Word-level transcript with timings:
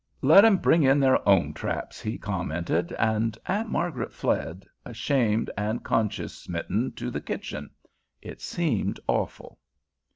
"Let 0.23 0.43
'em 0.43 0.57
bring 0.57 0.81
in 0.81 0.99
their 0.99 1.19
own 1.29 1.53
traps," 1.53 2.01
he 2.01 2.17
commented, 2.17 2.91
and 2.93 3.37
Aunt 3.45 3.69
Margaret 3.69 4.11
fled, 4.11 4.65
ashamed 4.83 5.51
and 5.55 5.83
conscience 5.83 6.33
smitten, 6.33 6.91
to 6.93 7.11
the 7.11 7.21
kitchen. 7.21 7.69
It 8.19 8.41
seemed 8.41 8.99
awful. 9.07 9.59